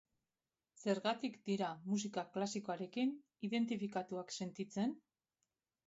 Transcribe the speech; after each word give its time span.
Zergatik 0.85 1.35
ez 1.41 1.43
dira 1.51 1.69
musika 1.91 2.25
klasikoarekin 2.37 3.15
identifikatuak 3.51 4.39
sentitzen? 4.41 5.03